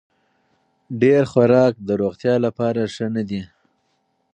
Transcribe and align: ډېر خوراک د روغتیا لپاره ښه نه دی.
ډېر 1.01 1.23
خوراک 1.31 1.73
د 1.87 1.89
روغتیا 2.01 2.35
لپاره 2.45 2.81
ښه 2.93 3.07
نه 3.15 3.23
دی. 3.29 3.41